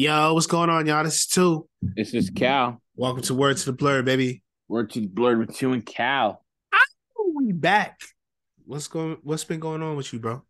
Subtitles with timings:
[0.00, 1.04] Yo, what's going on, y'all?
[1.04, 1.68] This is two.
[1.82, 2.80] This is Cal.
[2.96, 4.42] Welcome to Word to the Blur, baby.
[4.66, 6.42] Word to the Blur with two and Cal.
[7.18, 8.00] Oh, we back.
[8.64, 9.18] What's going?
[9.22, 10.42] What's been going on with you, bro?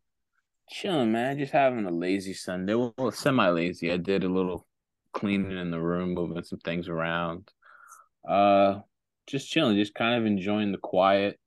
[0.68, 1.36] Chilling, man.
[1.36, 2.74] Just having a lazy Sunday.
[2.74, 3.90] Well, semi-lazy.
[3.90, 4.68] I did a little
[5.12, 7.50] cleaning in the room, moving some things around.
[8.28, 8.82] Uh,
[9.26, 11.40] just chilling, just kind of enjoying the quiet.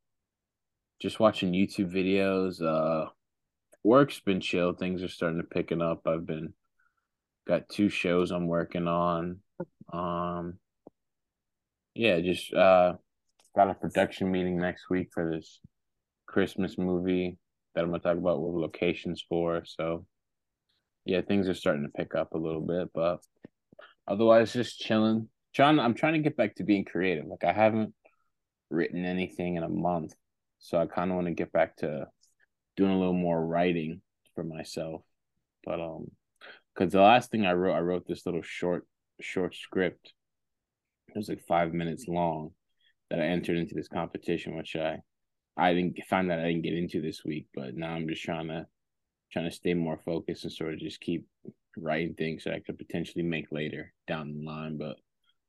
[0.99, 2.62] Just watching YouTube videos.
[2.62, 3.12] Uh,
[3.81, 4.73] work's been chill.
[4.73, 6.05] Things are starting to picking up.
[6.05, 6.54] I've been
[7.47, 9.39] got two shows I'm working on.
[9.91, 10.55] Um,
[11.95, 12.93] yeah, just uh,
[13.55, 15.59] got a production meeting next week for this
[16.25, 17.37] Christmas movie
[17.75, 19.63] that I'm gonna talk about what locations for.
[19.65, 20.05] So,
[21.05, 23.20] yeah, things are starting to pick up a little bit, but
[24.07, 25.29] otherwise, just chilling.
[25.53, 27.25] John, I'm trying to get back to being creative.
[27.27, 27.93] Like I haven't
[28.70, 30.13] written anything in a month,
[30.59, 32.07] so I kind of want to get back to
[32.75, 34.01] doing a little more writing
[34.34, 35.03] for myself.
[35.63, 36.07] But um,
[36.74, 38.85] because the last thing I wrote, I wrote this little short
[39.21, 40.13] short script.
[41.10, 42.52] It was like five minutes long
[43.10, 44.99] that I entered into this competition, which I
[45.55, 48.48] I didn't find that I didn't get into this week, but now I'm just trying
[48.48, 48.65] to
[49.32, 51.27] trying to stay more focused and sort of just keep
[51.77, 54.77] writing things that I could potentially make later down the line.
[54.77, 54.98] But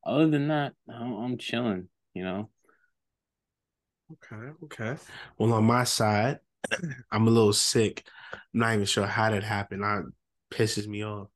[0.05, 2.51] other than that, I'm, I'm chilling, you know.
[4.13, 4.97] Okay, okay.
[5.39, 6.39] Well, on my side,
[7.11, 8.05] I'm a little sick.
[8.33, 9.85] I'm not even sure how that happened.
[9.85, 10.01] I
[10.55, 11.29] pisses me off.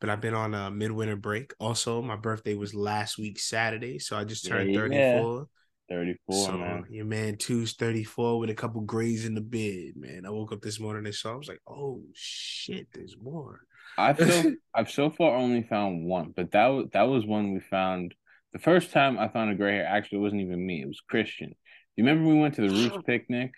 [0.00, 1.54] But I've been on a midwinter break.
[1.58, 5.46] Also, my birthday was last week Saturday, so I just turned Yeah, 34.
[5.88, 6.84] 34, so man.
[6.90, 10.24] your man two's 34 with a couple grays in the bed, man.
[10.26, 13.60] I woke up this morning and saw I was like, oh shit, there's more.
[13.96, 17.60] I've so I've so far only found one, but that was that was one we
[17.60, 18.14] found
[18.52, 19.86] the first time I found a gray hair.
[19.86, 21.54] Actually, it wasn't even me; it was Christian.
[21.96, 23.52] You remember we went to the Roots picnic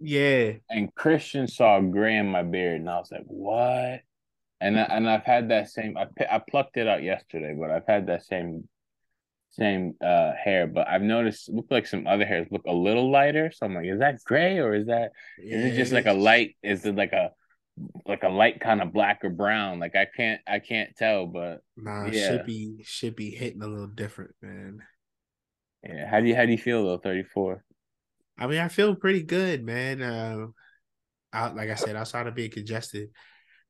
[0.00, 0.52] Yeah.
[0.70, 4.00] and Christian saw gray in my beard, and I was like, "What?"
[4.60, 5.96] And I, and I've had that same.
[5.96, 8.68] I I plucked it out yesterday, but I've had that same
[9.50, 10.66] same uh hair.
[10.66, 13.50] But I've noticed it looked like some other hairs look a little lighter.
[13.52, 16.56] So I'm like, is that gray or is that is it just like a light?
[16.62, 17.30] Is it like a
[18.06, 19.78] like a light kind of black or brown?
[19.78, 22.28] Like I can't I can't tell, but Nah, Yeah.
[22.32, 24.82] should be should be hitting a little different, man.
[25.82, 26.08] yeah.
[26.10, 26.98] How do you how do you feel though?
[26.98, 27.64] Thirty four.
[28.38, 30.02] I mean, I feel pretty good, man.
[30.02, 30.46] Uh,
[31.32, 33.10] out like I said, outside of being congested,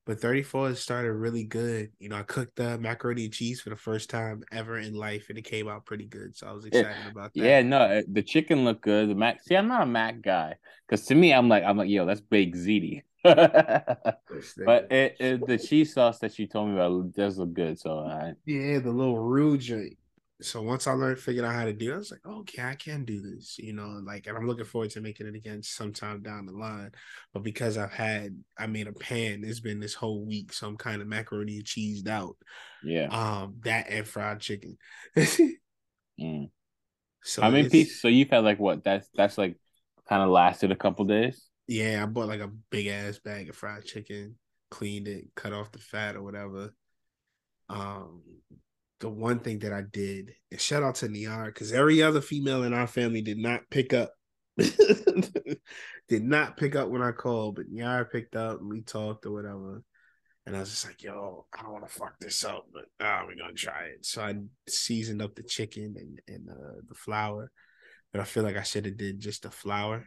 [0.09, 1.93] but 34 started really good.
[2.01, 5.29] You know, I cooked the macaroni and cheese for the first time ever in life,
[5.29, 6.37] and it came out pretty good.
[6.37, 6.81] So I was Yeah.
[6.81, 7.45] excited about that.
[7.45, 9.11] Yeah, no, uh, the chicken looked good.
[9.11, 9.43] The mac.
[9.43, 10.57] See, I'm not a mac guy
[10.89, 13.03] because to me, I'm like I'm like yo, that's baked ziti.
[13.23, 17.79] but it, it, the cheese sauce that you told me about does look good.
[17.79, 19.99] So I yeah, the little roux joint.
[20.41, 22.77] So once I learned, figured out how to do it, I was like, okay, I
[22.77, 26.23] can do this, you know, like, and I'm looking forward to making it again sometime
[26.23, 26.93] down the line.
[27.35, 30.77] But because I've had, I made a pan, it's been this whole week, so I'm
[30.77, 32.37] kind of macaroni and cheesed out.
[32.85, 33.09] yeah.
[33.11, 34.79] Um, that and fried chicken.
[36.21, 36.51] Mm.
[37.25, 38.01] so How many pieces?
[38.01, 38.85] So you've had like what?
[38.85, 39.59] That's that's like
[40.09, 41.49] kind of lasted a couple days.
[41.67, 44.37] Yeah, I bought like a big ass bag of fried chicken,
[44.71, 46.73] cleaned it, cut off the fat or whatever.
[47.69, 48.23] Um,
[49.01, 52.65] the one thing that I did, and shout out to Niara, because every other female
[52.65, 54.13] in our family did not pick up.
[54.57, 59.33] did not pick up when I called, but Niara picked up and we talked or
[59.33, 59.83] whatever.
[60.47, 63.23] And I was just like, yo, I don't want to fuck this up, but ah,
[63.27, 64.07] we're gonna try it.
[64.07, 64.35] So I
[64.67, 67.53] seasoned up the chicken and, and uh, the flour.
[68.13, 70.07] But I feel like I should have did just the flour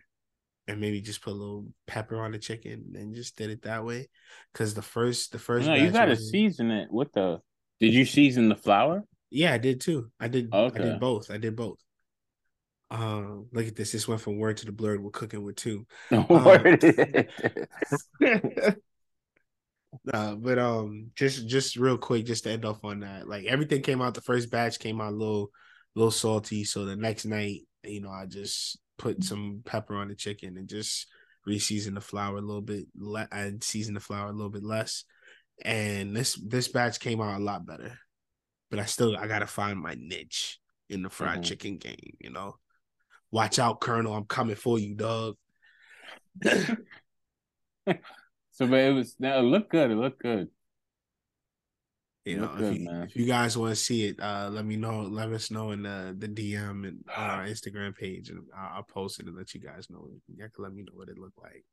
[0.67, 3.85] and maybe just put a little pepper on the chicken and just did it that
[3.85, 4.09] way.
[4.53, 7.39] Cause the first the first No, you got to season it with the.
[7.81, 9.03] Did you season the flour?
[9.29, 10.11] Yeah, I did too.
[10.19, 10.79] I did Okay.
[10.79, 11.29] I did both.
[11.31, 11.79] I did both.
[12.91, 13.91] Um, look at this.
[13.91, 15.03] This went from word to the blurred.
[15.03, 15.85] We're cooking with two.
[16.11, 17.29] Word.
[20.11, 23.81] Uh, but um, just just real quick, just to end off on that, like everything
[23.81, 24.13] came out.
[24.13, 25.51] The first batch came out a little,
[25.95, 26.63] little salty.
[26.63, 30.69] So the next night, you know, I just put some pepper on the chicken and
[30.69, 31.07] just
[31.45, 32.85] re-season the flour a little bit.
[32.97, 35.03] Le- I seasoned the flour a little bit less,
[35.63, 37.97] and this this batch came out a lot better.
[38.69, 40.59] But I still I gotta find my niche
[40.89, 41.45] in the fried Mhm.
[41.45, 42.17] chicken game.
[42.19, 42.57] You know,
[43.31, 44.13] watch out, Colonel.
[44.13, 45.35] I'm coming for you, dog.
[46.43, 46.75] so,
[48.59, 49.15] but it was.
[49.19, 49.91] No, it looked good.
[49.91, 50.49] It looked good.
[52.25, 54.63] You know, Look if good, you, if you guys want to see it, uh, let
[54.63, 55.01] me know.
[55.01, 58.83] Let us know in the, the DM and on our Instagram page, and I'll, I'll
[58.83, 60.07] post it and let you guys know.
[60.27, 61.65] You can let me know what it looked like.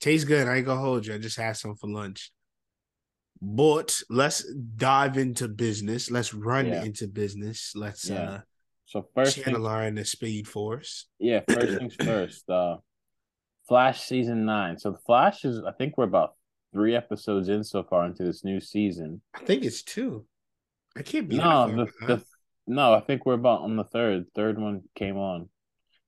[0.00, 0.48] Tastes good.
[0.48, 1.14] I ain't gonna hold you.
[1.14, 2.32] I just had some for lunch.
[3.42, 6.10] But let's dive into business.
[6.10, 6.84] Let's run Yeah.
[6.84, 7.74] into business.
[7.76, 8.30] Let's Yeah.
[8.30, 8.40] uh
[8.86, 11.06] So first, channel our in the speed force.
[11.18, 11.40] yeah.
[11.48, 12.48] First things first.
[12.48, 12.76] Uh,
[13.68, 14.78] Flash season nine.
[14.78, 15.62] So the Flash is.
[15.64, 16.34] I think we're about
[16.72, 19.22] three episodes in so far into this new season.
[19.34, 20.26] I think it's two.
[20.96, 21.36] I can't be.
[21.38, 22.24] No, the, the
[22.66, 24.26] no, I think we're about on the third.
[24.34, 25.48] Third one came on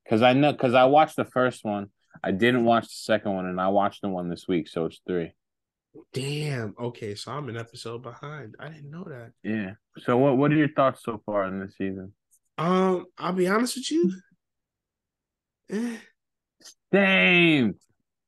[0.04, 1.90] because I know because I watched the first one.
[2.22, 5.00] I didn't watch the second one, and I watched the one this week, so it's
[5.06, 5.32] three.
[6.12, 6.74] Damn.
[6.78, 8.54] Okay, so I'm an episode behind.
[8.58, 9.32] I didn't know that.
[9.42, 9.72] Yeah.
[9.98, 12.12] So what what are your thoughts so far in this season?
[12.58, 14.12] Um, I'll be honest with you.
[15.70, 15.96] Eh.
[16.92, 17.74] Same.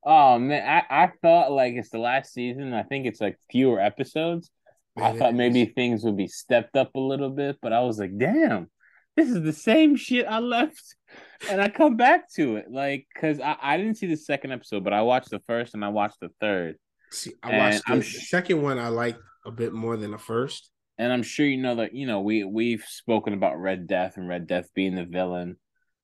[0.05, 2.73] Oh man, I, I thought like it's the last season.
[2.73, 4.51] I think it's like fewer episodes.
[4.97, 8.17] I thought maybe things would be stepped up a little bit, but I was like,
[8.19, 8.69] damn,
[9.17, 10.95] this is the same shit I left.
[11.49, 12.67] And I come back to it.
[12.69, 15.85] Like, cause I, I didn't see the second episode, but I watched the first and
[15.85, 16.77] I watched the third.
[17.11, 19.17] See, I watched the, the second one I like
[19.47, 20.71] a bit more than the first.
[20.99, 24.29] And I'm sure you know that, you know, we we've spoken about Red Death and
[24.29, 25.57] Red Death being the villain.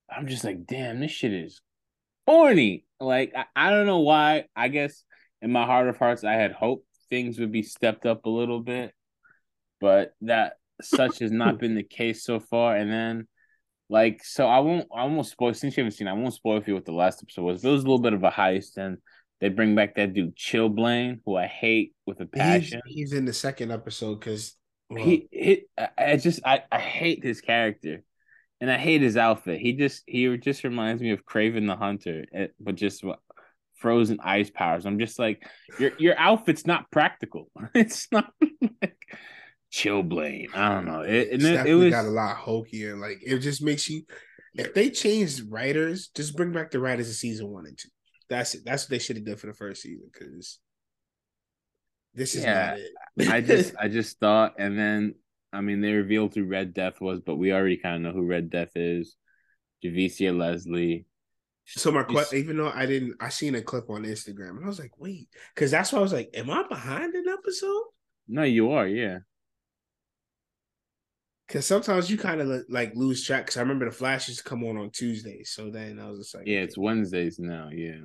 [0.09, 1.61] I'm just like, damn, this shit is
[2.25, 2.85] corny.
[2.99, 4.45] Like, I, I don't know why.
[4.55, 5.03] I guess
[5.41, 8.61] in my heart of hearts, I had hoped things would be stepped up a little
[8.61, 8.93] bit,
[9.81, 12.75] but that such has not been the case so far.
[12.75, 13.27] And then,
[13.89, 16.07] like, so I won't, I won't spoil since you haven't seen.
[16.07, 17.65] I won't spoil for you what the last episode was.
[17.65, 18.97] It was a little bit of a heist, and
[19.41, 22.81] they bring back that dude Chillblaine, who I hate with a passion.
[22.85, 24.53] He's, he's in the second episode because
[24.89, 25.65] well, he, he,
[25.97, 28.03] I just, I, I hate his character.
[28.61, 29.59] And I hate his outfit.
[29.59, 33.03] He just he just reminds me of Kraven the Hunter, eh, but just
[33.75, 34.85] frozen ice powers.
[34.85, 35.45] I'm just like,
[35.77, 37.51] your your outfit's not practical.
[37.75, 38.31] It's not
[38.81, 38.95] like
[39.71, 40.55] Chillblaine.
[40.55, 41.01] I don't know.
[41.01, 42.95] It, it, it, it was got a lot hokier.
[42.95, 44.03] Like it just makes you.
[44.53, 47.89] If they changed writers, just bring back the writers of season one and two.
[48.29, 48.53] That's.
[48.63, 50.59] That's what they should have done for the first season because
[52.13, 52.77] this is yeah,
[53.17, 53.29] not it.
[53.31, 55.15] I just I just thought, and then
[55.53, 58.25] I mean they revealed who Red Death was, but we already kind of know who
[58.25, 59.15] Red Death is.
[59.83, 61.05] Javicia Leslie,
[61.67, 64.67] so my question, even though I didn't, I seen a clip on Instagram, and I
[64.67, 67.83] was like, wait, because that's why I was like, am I behind an episode?
[68.27, 69.19] No, you are, yeah.
[71.47, 73.45] Because sometimes you kind of like lose track.
[73.45, 76.47] Because I remember the flashes come on on Tuesdays, so then I was just like,
[76.47, 78.01] yeah, it's Wednesdays now, yeah.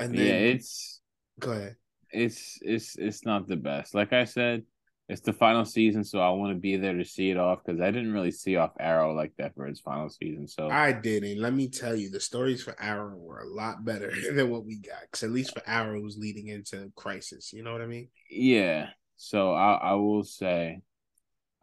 [0.00, 1.00] And then, yeah, it's
[1.40, 1.76] go ahead.
[2.10, 3.94] It's it's it's not the best.
[3.94, 4.64] Like I said,
[5.08, 7.80] it's the final season, so I want to be there to see it off because
[7.80, 10.48] I didn't really see off Arrow like that for its final season.
[10.48, 11.40] So I didn't.
[11.40, 14.78] Let me tell you, the stories for Arrow were a lot better than what we
[14.78, 15.02] got.
[15.02, 17.52] Because at least for Arrow was leading into Crisis.
[17.52, 18.08] You know what I mean?
[18.30, 18.88] Yeah.
[19.16, 20.80] So I I will say,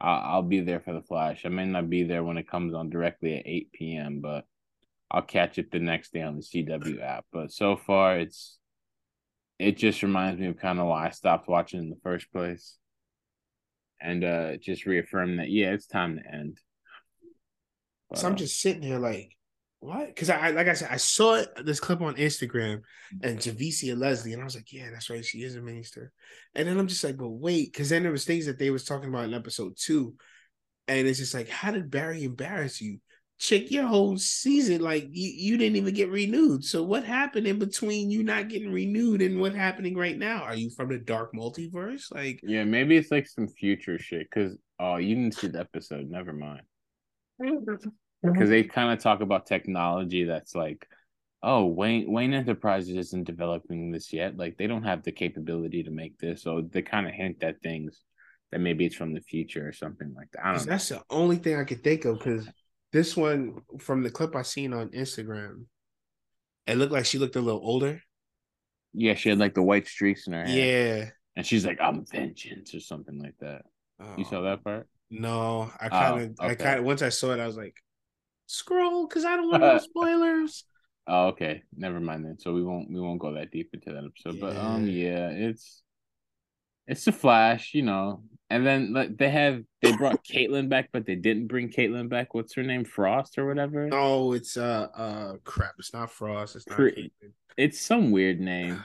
[0.02, 1.46] I'll, I'll be there for the Flash.
[1.46, 4.46] I may not be there when it comes on directly at eight p.m., but
[5.10, 7.26] I'll catch it the next day on the CW app.
[7.32, 8.58] But so far, it's
[9.60, 12.78] it just reminds me of kind of why I stopped watching in the first place
[14.02, 16.58] and uh just reaffirm that yeah, it's time to end.
[18.10, 19.38] But, so I'm uh, just sitting here like,
[19.82, 20.08] what?
[20.08, 22.82] Because I like I said, I saw this clip on Instagram
[23.22, 26.12] and Javicia Leslie, and I was like, yeah, that's right, she is a minister.
[26.56, 28.86] And then I'm just like, but wait, because then there was things that they was
[28.86, 30.16] talking about in episode two,
[30.88, 33.00] and it's just like, how did Barry embarrass you?
[33.42, 34.82] check your whole season.
[34.82, 36.64] Like you, you didn't even get renewed.
[36.64, 40.44] So what happened in between you not getting renewed and what happening right now?
[40.44, 42.14] Are you from the dark multiverse?
[42.14, 44.30] Like yeah, maybe it's like some future shit.
[44.30, 46.08] Cause oh, you didn't see the episode.
[46.08, 46.62] Never mind.
[48.24, 48.50] Because mm-hmm.
[48.50, 50.88] they kind of talk about technology that's like,
[51.42, 54.38] oh, Wayne Wayne Enterprises isn't developing this yet.
[54.38, 56.44] Like they don't have the capability to make this.
[56.44, 58.02] So they kind of hint at things
[58.52, 60.46] that maybe it's from the future or something like that.
[60.46, 60.68] I don't.
[60.68, 62.48] That's the only thing I could think of because
[62.92, 65.66] this one from the clip I seen on Instagram,
[66.68, 68.02] it looked like she looked a little older.
[68.94, 70.98] Yeah, she had like the white streaks in her hair.
[70.98, 71.10] Yeah.
[71.38, 73.64] And she's like, I'm vengeance or something like that.
[74.00, 74.44] Oh, you saw oh.
[74.44, 74.88] that oh, part?
[75.10, 76.52] No, I kind of, oh, okay.
[76.52, 77.76] I kind of, once I saw it, I was like,
[78.52, 80.64] scroll, because I don't want no spoilers.
[81.08, 81.64] Oh, okay.
[81.76, 82.38] Never mind then.
[82.40, 84.36] So we won't, we won't go that deep into that episode.
[84.36, 84.54] Yeah.
[84.54, 85.82] But um, yeah, it's,
[86.88, 88.24] it's a flash, you know.
[88.50, 92.34] And then like they have they brought Caitlin back, but they didn't bring Caitlin back.
[92.34, 92.84] What's her name?
[92.84, 93.88] Frost or whatever?
[93.88, 95.76] No, it's uh uh crap.
[95.80, 96.58] It's not Frost.
[96.58, 96.80] It's not.
[97.58, 98.84] it's some weird name.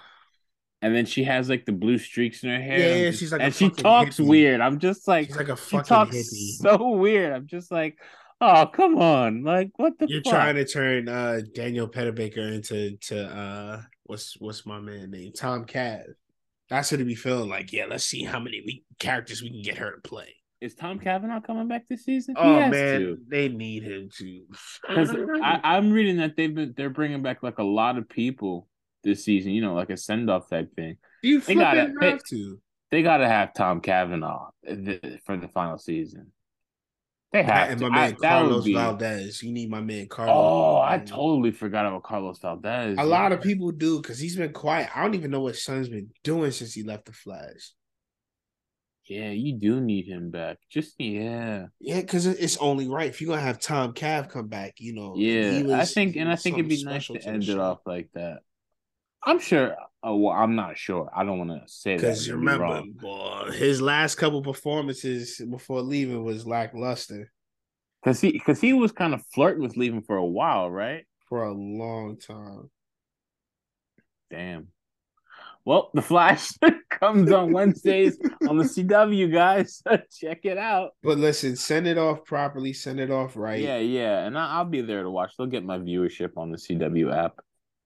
[0.82, 2.78] And then she has like the blue streaks in her hair.
[2.78, 4.28] Yeah, yeah she's like, and she talks hippie.
[4.28, 4.60] weird.
[4.60, 6.50] I'm just like, she's like a fucking she talks hippie.
[6.58, 7.32] so weird.
[7.32, 7.98] I'm just like,
[8.40, 10.06] oh come on, like what the?
[10.08, 10.32] You're fuck?
[10.32, 15.64] trying to turn uh Danielle Panabaker into to uh what's what's my man name Tom
[15.64, 16.04] Cav.
[16.68, 17.72] That's what it be feeling like.
[17.72, 20.34] Yeah, let's see how many we, characters we can get her to play.
[20.60, 22.34] Is Tom Cavanagh coming back this season?
[22.36, 23.18] Oh man, to.
[23.28, 24.42] they need him to.
[24.88, 28.66] Because I'm reading that they've been they're bringing back like a lot of people
[29.04, 29.52] this season.
[29.52, 30.96] You know, like a send off type thing.
[31.22, 32.58] You they gotta have they, to.
[32.90, 34.48] They gotta have Tom Cavanagh
[35.24, 36.32] for the final season.
[37.32, 37.90] They have and to.
[37.90, 39.42] my man I- Carlos be- Valdes.
[39.42, 40.28] You need my man my- that would Carlos be- Valdes.
[40.30, 40.34] You need my man Carlos.
[40.36, 42.96] Oh, I totally forgot about Carlos Valdes.
[42.98, 44.88] A lot of people do because he's been quiet.
[44.96, 47.72] I don't even know what Son's been doing since he left the Flash.
[49.08, 50.58] Yeah, you do need him back.
[50.68, 54.74] Just yeah, Yeah, because it's only right if you're gonna have Tom Cav come back.
[54.78, 55.50] You know, yeah.
[55.52, 57.60] he I think, and I think it'd be nice to the end it show.
[57.60, 58.40] off like that.
[59.24, 59.76] I'm sure.
[60.06, 61.10] Oh, well, I'm not sure.
[61.14, 62.00] I don't want to say that.
[62.00, 67.32] Because you remember, boy, his last couple performances before leaving was lackluster
[68.04, 71.04] Cause he, cause he was kind of flirting with leaving for a while, right?
[71.28, 72.70] for a long time.
[74.30, 74.68] Damn.
[75.64, 76.52] Well, the Flash
[76.90, 78.16] comes on Wednesdays
[78.48, 79.82] on the CW, guys.
[80.20, 80.92] Check it out.
[81.02, 83.60] But listen, send it off properly, send it off right.
[83.60, 85.32] Yeah, yeah, and I, I'll be there to watch.
[85.36, 87.40] They'll get my viewership on the CW app.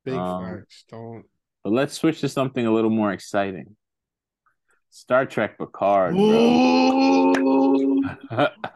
[0.05, 0.85] Big Um, facts.
[0.91, 1.25] Don't.
[1.63, 3.77] But let's switch to something a little more exciting.
[4.91, 7.33] Star Trek Picard, bro.
[7.39, 8.03] Ooh,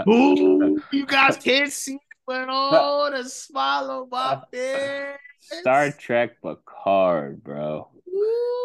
[0.09, 5.17] ooh, you guys can't see, but oh, the smile on my face.
[5.41, 7.91] Star Trek Picard, bro.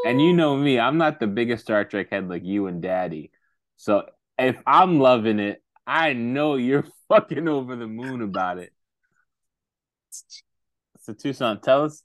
[0.05, 3.31] And you know me, I'm not the biggest Star Trek head like you and Daddy.
[3.77, 4.05] So
[4.37, 8.71] if I'm loving it, I know you're fucking over the moon about it.
[11.01, 12.03] So Tucson, tell us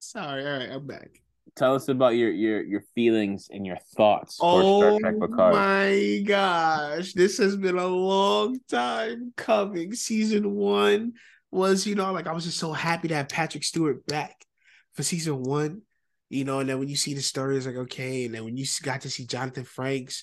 [0.00, 1.22] Sorry, all right, I'm back.
[1.56, 5.54] tell us about your your your feelings and your thoughts Oh Star Trek Picard.
[5.54, 9.92] my gosh, this has been a long time coming.
[9.94, 11.14] Season one
[11.50, 14.44] was, you know, like I was just so happy to have Patrick Stewart back
[14.94, 15.82] for season one,
[16.28, 16.60] you know.
[16.60, 18.26] And then when you see the story, it's like okay.
[18.26, 20.22] And then when you got to see Jonathan Frakes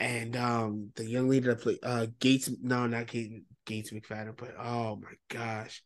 [0.00, 4.54] and um the young lady that played uh Gates, no, not Gates, Gates McFadden, but
[4.58, 5.82] oh my gosh.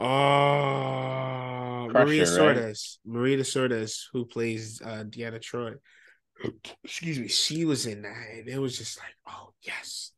[0.00, 2.28] Oh, Maria right?
[2.28, 5.74] Sordes, Marina Sirtis, who plays uh, Deanna Troi.
[6.84, 10.12] Excuse me, she was in that, and it was just like, oh yes.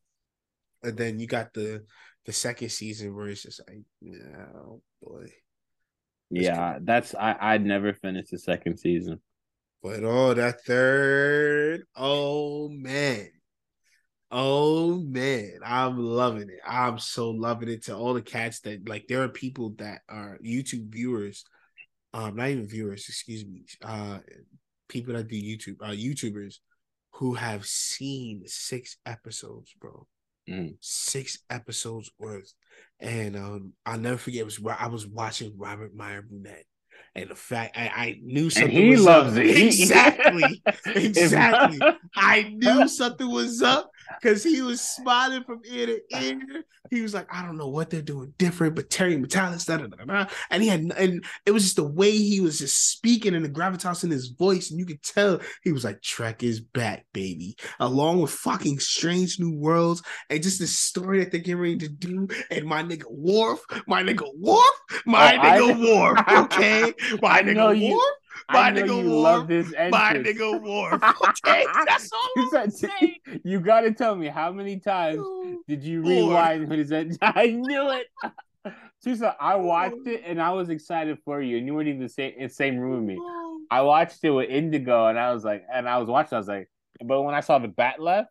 [0.83, 1.83] And then you got the
[2.25, 3.79] the second season where it's just like,
[4.37, 5.31] oh boy.
[6.29, 9.19] Yeah, that's I I'd never finished the second season.
[9.81, 13.29] But oh, that third, oh man.
[14.31, 16.59] Oh man, I'm loving it.
[16.65, 20.39] I'm so loving it to all the cats that like there are people that are
[20.43, 21.43] YouTube viewers,
[22.13, 24.19] um, not even viewers, excuse me, uh
[24.87, 26.59] people that do YouTube, uh YouTubers
[27.13, 30.07] who have seen six episodes, bro.
[30.49, 30.77] Mhm.
[30.79, 32.53] Six episodes worth.
[32.99, 36.65] And um I'll never forget it was I was watching Robert Meyer Burnett.
[37.13, 39.37] And the fact I, I knew And something he was loves up.
[39.43, 39.57] it.
[39.57, 40.63] Exactly.
[40.95, 41.79] Exactly.
[42.15, 43.91] I knew something was up
[44.21, 46.39] because he was smiling from ear to ear.
[46.89, 49.87] He was like, I don't know what they're doing different, but Terry Matalas, da, da,
[49.87, 50.25] da, da.
[50.49, 53.49] and he had, and it was just the way he was just speaking and the
[53.49, 57.55] gravitas in his voice, and you could tell he was like, Trek is back, baby,
[57.79, 61.87] along with fucking Strange New Worlds and just the story that they're getting ready to
[61.87, 62.27] do.
[62.49, 64.65] And my nigga Worf, my nigga Worf,
[65.05, 65.95] my Oh, I- nigga
[66.27, 68.03] Worf, okay, my nigga you- Worf,
[68.49, 73.15] My nigga Worf, this my nigga Worf, okay, that's all You I'm saying.
[73.43, 77.17] You got to tell me how many times oh, did you rewind when he said,
[77.21, 78.07] "I knew it"?
[79.05, 82.01] Tusa, I oh, watched it and I was excited for you, and you weren't even
[82.01, 83.17] the same in the same room with me.
[83.19, 83.59] Oh.
[83.71, 86.47] I watched it with Indigo, and I was like, and I was watching, I was
[86.47, 86.69] like,
[87.03, 88.25] but when I saw the bat'leth,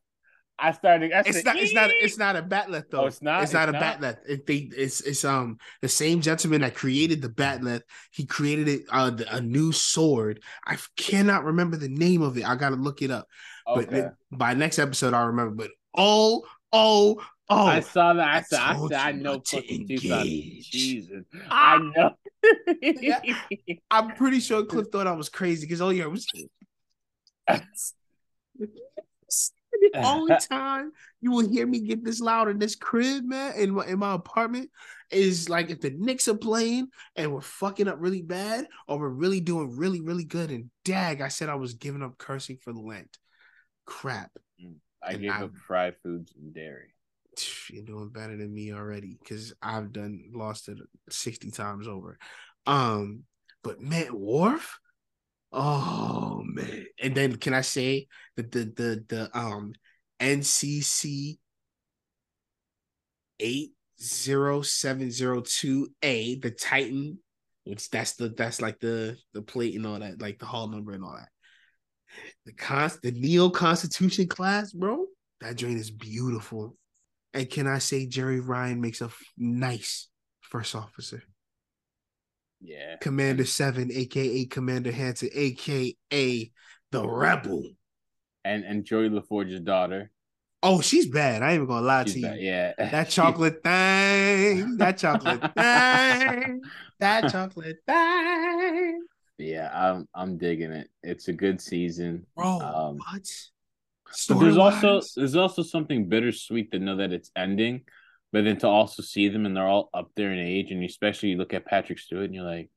[0.60, 1.12] I started.
[1.12, 1.56] I It's said, not.
[1.56, 1.90] It's not.
[1.90, 3.02] It's not a bat'leth though.
[3.02, 3.42] Oh, it's not?
[3.42, 4.00] It's not It's a not?
[4.00, 4.18] bat'leth.
[4.28, 4.56] It, they.
[4.76, 5.00] It's.
[5.00, 7.82] It's um the same gentleman that created the bat'leth.
[8.12, 8.82] He created it.
[8.90, 10.42] Uh, the, a new sword.
[10.66, 12.48] I cannot remember the name of it.
[12.48, 13.26] I gotta look it up.
[13.66, 13.98] But Okay.
[14.00, 15.54] it- by next episode, I'll remember.
[15.54, 17.66] But oh, oh, oh.
[17.66, 18.26] I saw that.
[18.28, 20.70] I I said, I, said, I know not to fucking engage.
[20.70, 21.74] Jesus, Ah!
[21.74, 22.10] I know.
[22.82, 23.20] Yeah.
[23.90, 26.26] I'm pretty sure Cliff thought I was crazy because all you heard was.
[29.80, 33.70] the only time you will hear me get this loud in this crib, man, in
[33.72, 34.70] my in my apartment,
[35.10, 39.08] is like if the Knicks are playing and we're fucking up really bad, or we're
[39.08, 40.50] really doing really really good.
[40.50, 43.18] And dag, I said I was giving up cursing for Lent.
[43.86, 44.30] Crap,
[45.02, 46.94] I And gave I- up fried foods and dairy.
[47.70, 52.18] you're doing better than me already because I've done lost it sixty times over.
[52.66, 53.24] Um,
[53.64, 54.78] but man, Worf.
[55.52, 56.86] Oh man!
[57.02, 59.72] And then can I say that the the the um
[60.20, 61.38] NCC
[63.40, 67.18] eight zero seven zero two A the Titan,
[67.64, 70.92] which that's the that's like the the plate and all that, like the hall number
[70.92, 71.28] and all that.
[72.46, 75.06] The cons the Neo Constitution class, bro.
[75.40, 76.76] That drain is beautiful.
[77.32, 80.08] And can I say Jeri Ryan makes a f- nice
[80.40, 81.22] first officer?
[82.60, 82.96] Yeah.
[83.00, 86.50] Commander Seven, aka Commander Hansen, aka
[86.92, 87.70] the Rebel.
[88.44, 90.10] And and Geordi La Forge's daughter.
[90.62, 91.42] Oh, she's bad.
[91.42, 92.26] I ain't even gonna lie She's to you.
[92.26, 92.72] bad, Yeah.
[92.78, 96.60] That chocolate thing, that chocolate thing,
[96.98, 99.02] that chocolate thing.
[99.38, 100.88] yeah, I'm I'm digging it.
[101.02, 102.26] It's a good season.
[102.36, 103.26] Bro, Um, what?
[104.28, 107.82] But there's also there's also something bittersweet to know that it's ending,
[108.32, 111.30] but then to also see them and they're all up there in age, and especially
[111.30, 112.70] you look at Patrick Stewart and you're like,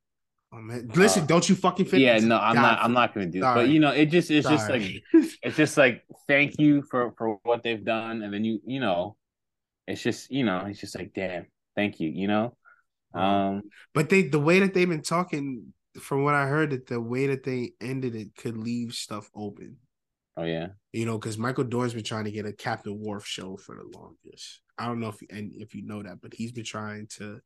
[0.55, 0.87] Oh, man.
[0.93, 2.03] Listen, uh, don't you fucking finish?
[2.03, 3.39] yeah, no, I'm God, not I'm not gonna do.
[3.39, 3.55] That.
[3.55, 7.39] But you know, it just it's just like it's just like thank you for for
[7.43, 9.17] what they've done, and then you you know,
[9.87, 12.55] it's just you know it's just like damn, thank you, you know.
[13.15, 13.63] Um,
[13.95, 17.27] But they the way that they've been talking, from what I heard, that the way
[17.27, 19.77] that they ended it could leave stuff open.
[20.37, 23.57] oh yeah, You know, because Michael Dorn's been trying to get a Captain Worf show
[23.57, 24.61] for the longest.
[24.77, 27.39] I don't know if and if you know that, but he's been trying to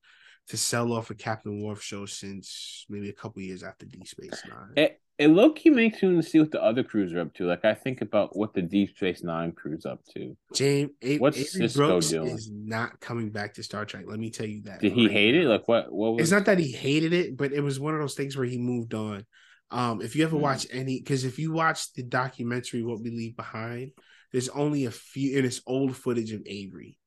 [0.49, 4.43] to sell off a Captain Worf show since maybe a couple years after D Space
[4.49, 4.73] Nine.
[4.75, 7.33] it it low key makes me want to see what the other crews are up
[7.33, 7.45] to.
[7.45, 10.37] Like I think about what the Deep Space Nine crew's up to.
[10.53, 12.27] James A- What's Avery Sisko Brooks doing?
[12.27, 14.05] is not coming back to Star Trek.
[14.07, 14.79] Let me tell you that.
[14.79, 15.47] Did he right hate it?
[15.47, 15.91] Like what?
[15.91, 16.23] What was?
[16.23, 18.57] It's not that he hated it, but it was one of those things where he
[18.57, 19.25] moved on.
[19.69, 20.43] Um, if you ever Hmm.
[20.43, 23.91] watch any, because if you watch the documentary "What We Leave Behind,"
[24.31, 26.97] there's only a few, and it's old footage of Avery.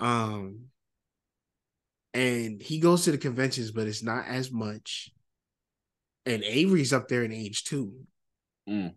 [0.00, 0.66] Um,
[2.12, 5.10] and he goes to the conventions, but it's not as much.
[6.26, 7.92] And Avery's up there in age too.
[8.68, 8.94] Mm.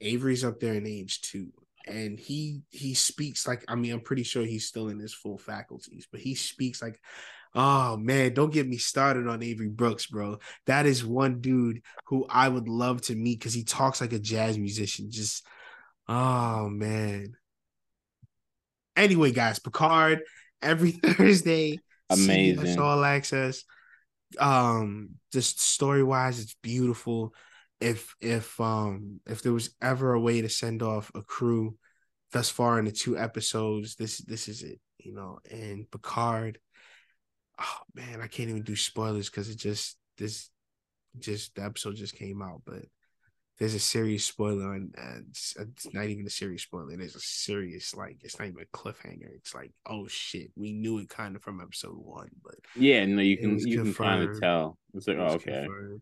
[0.00, 1.52] Avery's up there in age too.
[1.86, 5.38] And he he speaks like I mean, I'm pretty sure he's still in his full
[5.38, 7.00] faculties, but he speaks like,
[7.54, 10.38] oh man, don't get me started on Avery Brooks, bro.
[10.66, 14.18] That is one dude who I would love to meet because he talks like a
[14.18, 15.10] jazz musician.
[15.10, 15.46] Just
[16.08, 17.36] oh man.
[19.00, 20.20] Anyway, guys, Picard
[20.60, 21.78] every Thursday.
[22.10, 22.66] Amazing.
[22.66, 23.64] CBS All Access.
[24.38, 27.32] Um, just story wise, it's beautiful.
[27.80, 31.76] If if um if there was ever a way to send off a crew
[32.30, 35.38] thus far in the two episodes, this this is it, you know.
[35.50, 36.58] And Picard,
[37.58, 40.50] oh man, I can't even do spoilers because it just this
[41.18, 42.82] just the episode just came out, but
[43.60, 46.96] there's a serious spoiler and uh, it's, it's not even a serious spoiler.
[46.96, 49.28] There's a serious like it's not even a cliffhanger.
[49.36, 53.20] It's like oh shit, we knew it kind of from episode one, but Yeah, no,
[53.20, 54.78] you can you can kind of tell.
[54.94, 55.64] It's like, it oh, okay.
[55.66, 56.00] confirmed.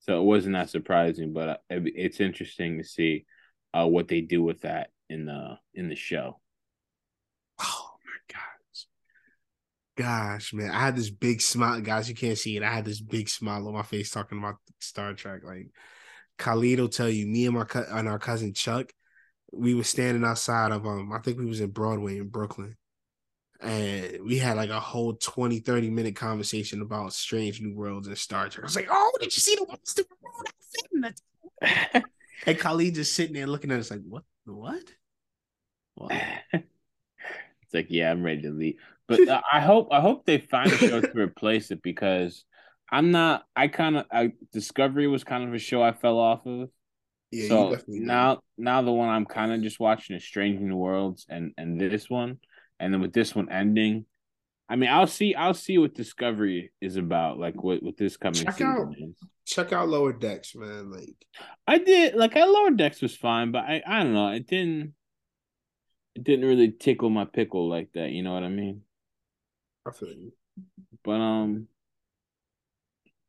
[0.00, 3.26] So it wasn't that surprising, but uh, it's interesting to see
[3.74, 6.40] uh, what they do with that in the in the show.
[7.60, 8.86] Oh my gosh.
[9.96, 10.70] Gosh, man.
[10.70, 11.82] I had this big smile.
[11.82, 12.62] Guys, you can't see it.
[12.62, 15.42] I had this big smile on my face talking about Star Trek.
[15.44, 15.68] Like
[16.38, 18.92] Khalid will tell you, me and my co- and our cousin Chuck,
[19.52, 22.76] we were standing outside of um, I think we was in Broadway in Brooklyn.
[23.60, 28.18] And we had like a whole 20, 30 minute conversation about Strange New Worlds and
[28.18, 28.64] Star Trek.
[28.64, 32.04] I was like, oh, did you see the stupid world outfit in that?"
[32.46, 34.24] And Khalid just sitting there looking at us like, what?
[34.44, 34.84] What?
[35.94, 36.12] What?
[36.52, 38.76] it's like, yeah, I'm ready to leave.
[39.06, 42.44] But uh, I hope I hope they find a show to replace it because
[42.94, 43.44] I'm not.
[43.56, 46.68] I kind of I Discovery was kind of a show I fell off of.
[47.32, 51.26] Yeah, so now now the one I'm kind of just watching is Strange New Worlds
[51.28, 52.38] and and this one,
[52.78, 54.06] and then with this one ending.
[54.68, 55.34] I mean, I'll see.
[55.34, 57.38] I'll see what Discovery is about.
[57.38, 59.14] Like what what this coming Check out- is.
[59.44, 60.90] check out Lower Decks, man.
[60.92, 61.16] Like
[61.66, 64.28] I did like I lower decks was fine, but I I don't know.
[64.28, 64.94] It didn't.
[66.14, 68.10] It didn't really tickle my pickle like that.
[68.10, 68.82] You know what I mean?
[69.86, 70.32] I feel you.
[71.02, 71.66] But um,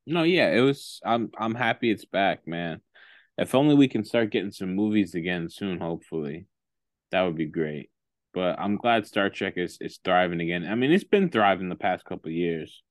[0.05, 0.99] no, yeah, it was.
[1.05, 2.81] I'm I'm happy it's back, man.
[3.37, 5.79] If only we can start getting some movies again soon.
[5.79, 6.47] Hopefully,
[7.11, 7.89] that would be great.
[8.33, 10.65] But I'm glad Star Trek is is thriving again.
[10.65, 12.81] I mean, it's been thriving the past couple of years.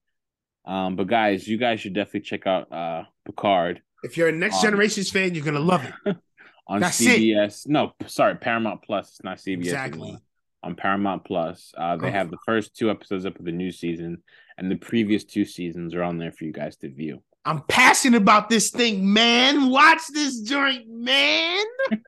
[0.66, 4.56] Um, but guys, you guys should definitely check out uh Picard If you're a Next
[4.56, 6.16] Um, Generations fan, you're gonna love it.
[6.66, 7.20] on That's it.
[7.20, 7.66] CBS.
[7.68, 9.08] No, sorry, Paramount Plus.
[9.10, 10.00] It's not CBS Exactly.
[10.02, 10.20] anymore.
[10.62, 12.12] On Paramount Plus, uh, they Oh.
[12.12, 14.22] have the first two episodes up of the new season,
[14.58, 17.22] and the previous two seasons are on there for you guys to view.
[17.44, 19.68] I'm passionate about this thing, man.
[19.68, 21.64] Watch this joint, man.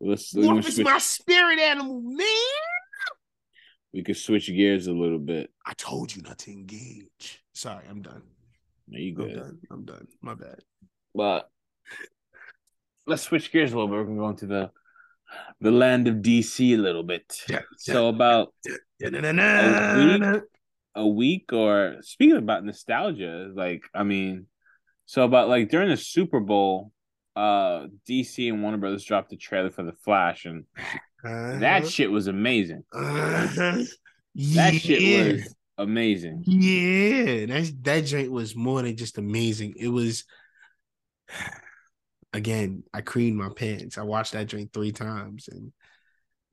[0.00, 2.26] Let's, we, can Wolf is my spirit animal, man.
[3.92, 5.50] we could switch gears a little bit.
[5.64, 7.42] I told you not to engage.
[7.54, 8.22] Sorry, I'm done.
[8.88, 9.58] No, you I'm done.
[9.70, 10.06] I'm done.
[10.20, 10.60] My bad.
[11.14, 11.50] But
[13.06, 13.96] let's switch gears a little bit.
[13.96, 14.70] We're gonna go into the
[15.60, 17.42] the land of DC a little bit.
[17.48, 18.54] Yeah, So about
[19.00, 20.28] Da-da-da-da-da.
[20.28, 20.42] a week
[21.52, 24.46] or speaking about nostalgia, like I mean,
[25.04, 26.92] so about like during the Super Bowl,
[27.34, 30.64] uh DC and Warner Brothers dropped the trailer for the Flash and
[31.22, 32.84] that shit was amazing.
[32.92, 33.82] Uh-huh.
[34.34, 34.78] That yeah.
[34.78, 36.44] shit was amazing.
[36.46, 39.74] Yeah, that that joint was more than just amazing.
[39.78, 40.24] It was
[42.32, 43.98] again, I creamed my pants.
[43.98, 45.72] I watched that joint three times and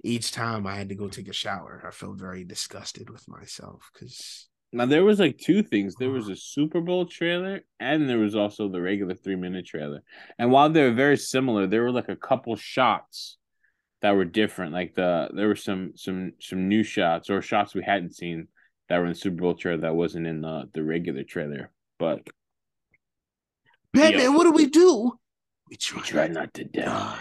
[0.04, 3.90] each time I had to go take a shower, I felt very disgusted with myself
[3.94, 5.96] because now there was like two things.
[5.96, 10.02] There was a Super Bowl trailer and there was also the regular three minute trailer.
[10.38, 13.38] And while they were very similar, there were like a couple shots
[14.02, 14.74] that were different.
[14.74, 18.48] Like the there were some some some new shots or shots we hadn't seen
[18.90, 21.72] that were in the Super Bowl trailer that wasn't in the the regular trailer.
[22.00, 22.28] But
[23.94, 25.14] Batman, yo, what do we do?
[25.70, 27.20] We try, we try not to die.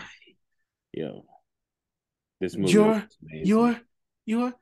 [0.93, 1.25] Yo,
[2.43, 2.73] this movie.
[2.73, 3.81] You're you're
[4.27, 4.53] you're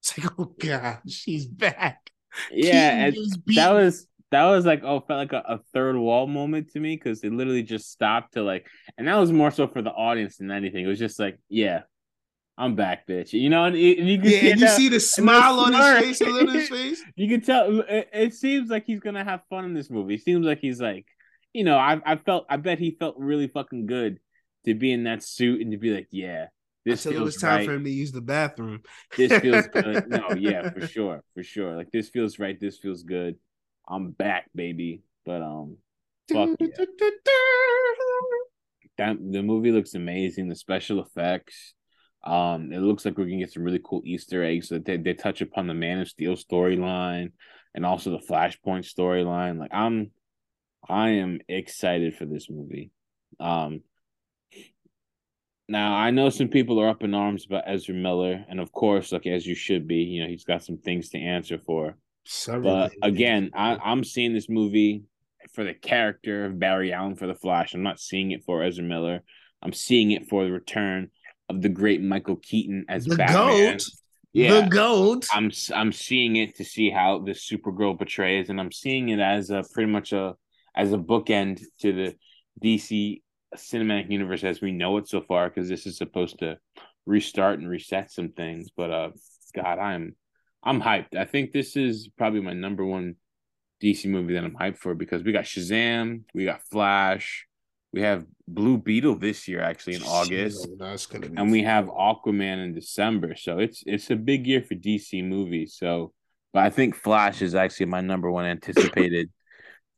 [0.00, 2.10] it's like, oh god, she's back.
[2.50, 3.16] Yeah, and
[3.54, 6.96] that was that was like oh felt like a, a third wall moment to me
[6.96, 8.66] because it literally just stopped to like,
[8.98, 10.84] and that was more so for the audience than anything.
[10.84, 11.82] It was just like, yeah,
[12.58, 13.32] I'm back, bitch.
[13.32, 16.20] You know, and, and you can yeah, see, you see the smile on his face,
[16.20, 17.02] little his face.
[17.16, 17.80] you can tell.
[17.80, 20.14] It, it, seems like he's gonna have fun in this movie.
[20.14, 21.06] It seems like he's like,
[21.52, 24.18] you know, I I felt, I bet he felt really fucking good
[24.64, 26.46] to be in that suit and to be like, yeah,
[26.84, 27.66] this Until it was time right.
[27.66, 28.82] for him to use the bathroom.
[29.16, 30.08] this feels good.
[30.08, 31.76] No, yeah, for sure, for sure.
[31.76, 32.60] Like this feels right.
[32.60, 33.36] This feels good.
[33.88, 35.02] I'm back, baby.
[35.24, 35.78] But um,
[36.30, 36.68] fuck yeah.
[38.98, 40.48] that the movie looks amazing.
[40.48, 41.74] The special effects.
[42.22, 44.68] Um, it looks like we're gonna get some really cool Easter eggs.
[44.68, 47.32] That they they touch upon the Man of Steel storyline
[47.74, 49.58] and also the Flashpoint storyline.
[49.58, 50.10] Like I'm,
[50.86, 52.90] I am excited for this movie.
[53.40, 53.80] Um,
[55.68, 59.12] now I know some people are up in arms about Ezra Miller, and of course,
[59.12, 61.96] like as you should be, you know, he's got some things to answer for.
[62.62, 65.04] but again, I, I'm seeing this movie
[65.52, 67.74] for the character of Barry Allen for the Flash.
[67.74, 69.22] I'm not seeing it for Ezra Miller.
[69.62, 71.10] I'm seeing it for the return
[71.48, 73.72] of the great Michael Keaton as the Batman.
[73.72, 73.82] Goat.
[74.32, 75.26] Yeah, the goat.
[75.32, 79.50] I'm I'm seeing it to see how this Supergirl portrays, and I'm seeing it as
[79.50, 80.34] a pretty much a
[80.74, 82.16] as a bookend to the
[82.62, 83.22] DC
[83.56, 86.58] cinematic universe as we know it so far because this is supposed to
[87.06, 89.10] restart and reset some things but uh
[89.54, 90.14] god i'm
[90.62, 91.14] i'm hyped.
[91.16, 93.16] I think this is probably my number one
[93.82, 97.46] dc movie that i'm hyped for because we got shazam we got flash
[97.92, 101.86] we have blue beetle this year actually in august That's gonna be and we have
[101.86, 103.36] aquaman in december.
[103.36, 105.76] So it's it's a big year for dc movies.
[105.78, 106.12] So
[106.52, 109.30] but i think flash is actually my number one anticipated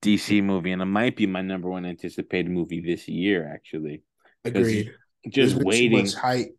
[0.03, 3.51] DC movie, and it might be my number one anticipated movie this year.
[3.53, 4.03] Actually,
[4.45, 4.93] agreed.
[5.29, 6.57] Just waiting hype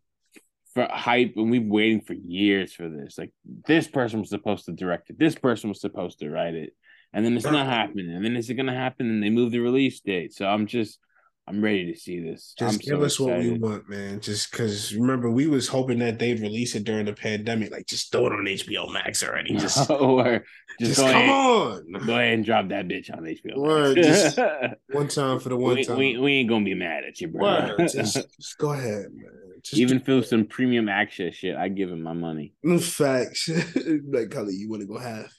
[0.74, 3.16] for hype, and we've been waiting for years for this.
[3.16, 3.32] Like
[3.66, 5.18] this person was supposed to direct it.
[5.18, 6.74] This person was supposed to write it,
[7.12, 8.10] and then it's not happening.
[8.10, 9.08] And then is it going to happen?
[9.08, 10.34] And they move the release date.
[10.34, 10.98] So I'm just
[11.48, 12.54] I'm ready to see this.
[12.58, 13.32] Just I'm give so us excited.
[13.32, 14.20] what we want, man.
[14.20, 17.70] Just because remember we was hoping that they'd release it during the pandemic.
[17.72, 19.54] Like just throw it on HBO Max already.
[19.58, 20.44] Just or
[20.78, 21.92] just, just come ahead, on.
[22.06, 23.56] Go ahead and drop that bitch on HBO.
[23.56, 24.38] Word, just
[24.92, 25.96] one time for the one we, time.
[25.96, 27.42] We, we ain't gonna be mad at you, bro.
[27.42, 29.32] Word, just, just go ahead, man.
[29.64, 32.54] Just Even feel some premium access shit, I give him my money.
[32.62, 33.48] No facts.
[34.12, 35.34] like color you want to go half.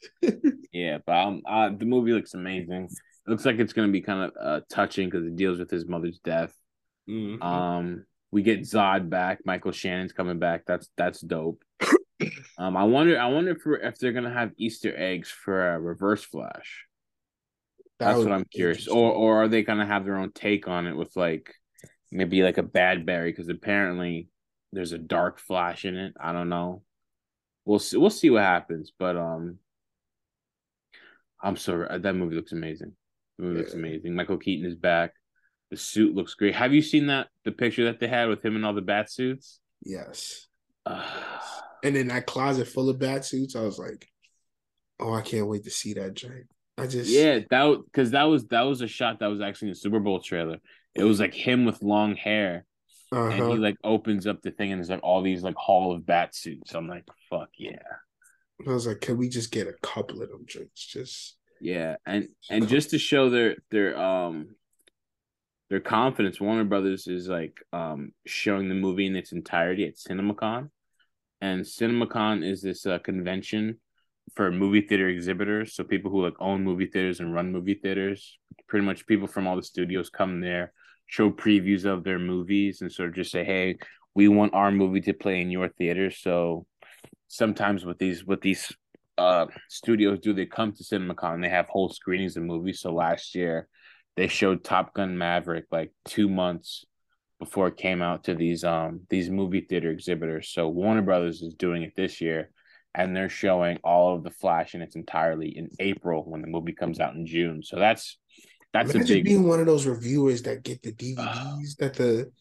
[0.74, 2.90] yeah, but um, uh, the movie looks amazing
[3.28, 5.88] looks like it's going to be kind of uh, touching because it deals with his
[5.88, 6.54] mother's death.
[7.10, 7.42] Mm-hmm.
[7.42, 9.40] Um, we get Zod back.
[9.46, 10.64] Michael Shannon's coming back.
[10.66, 11.64] That's that's dope.
[12.58, 13.20] um, I wonder.
[13.20, 16.86] I wonder if if they're gonna have Easter eggs for a Reverse Flash.
[18.00, 18.88] That that's what I'm curious.
[18.88, 21.54] Or or are they gonna have their own take on it with like
[22.12, 23.32] maybe like a bad Barry?
[23.32, 24.30] Because apparently
[24.72, 26.14] there's a dark Flash in it.
[26.20, 26.84] I don't know.
[27.66, 27.98] We'll see.
[27.98, 28.92] We'll see what happens.
[28.98, 29.58] But um,
[31.42, 32.00] I'm sorry.
[32.00, 32.94] That movie looks amazing.
[33.40, 33.62] The movie yeah.
[33.62, 34.16] looks amazing.
[34.16, 35.14] Michael Keaton is back.
[35.72, 36.56] The suit looks great.
[36.56, 39.10] Have you seen that the picture that they had with him in all the bat
[39.10, 39.60] suits?
[39.82, 40.48] Yes.
[40.86, 41.06] Uh,
[41.84, 44.08] and in that closet full of bat suits, I was like,
[45.00, 46.48] "Oh, I can't wait to see that joint."
[46.78, 49.74] I just yeah, that because that was that was a shot that was actually in
[49.74, 50.58] the Super Bowl trailer.
[50.96, 52.66] It was like him with long hair,
[53.12, 53.26] uh-huh.
[53.26, 53.54] and he uh-huh.
[53.56, 56.74] like opens up the thing, and there's like all these like Hall of Bat suits.
[56.74, 57.78] I'm like, "Fuck yeah!"
[58.68, 62.30] I was like, "Can we just get a couple of them drinks?" Just yeah, and
[62.50, 64.56] and just to show their their um
[65.70, 70.70] their confidence, Warner Brothers is like um showing the movie in its entirety at CinemaCon,
[71.42, 73.80] and CinemaCon is this uh, convention
[74.36, 78.38] for movie theater exhibitors, so people who like own movie theaters and run movie theaters.
[78.68, 80.74] Pretty much people from all the studios come there,
[81.08, 83.78] show previews of their movies, and sort of just say, "Hey,
[84.16, 86.66] we want our movie to play in your theater." So
[87.28, 88.72] sometimes with these with these
[89.20, 91.42] uh, studios do they come to CinemaCon?
[91.42, 92.80] They have whole screenings of movies.
[92.80, 93.68] So last year,
[94.16, 96.86] they showed Top Gun Maverick like two months
[97.40, 100.50] before it came out to these um these movie theater exhibitors.
[100.50, 102.52] So Warner Brothers is doing it this year,
[102.96, 106.74] and they're showing all of the Flash in its entirely in April when the movie
[106.74, 107.62] comes out in June.
[107.64, 108.18] So that's
[108.74, 111.94] that's Imagine a big being one of those reviewers that get the DVDs uh, that
[111.94, 112.32] the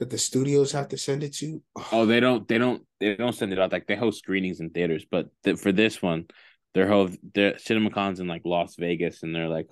[0.00, 1.62] that the studios have to send it to.
[1.92, 2.48] Oh, they don't.
[2.48, 2.82] They don't.
[2.98, 3.70] They don't send it out.
[3.70, 6.26] Like they host screenings in theaters, but th- for this one,
[6.74, 9.68] their whole their CinemaCons in like Las Vegas, and they're like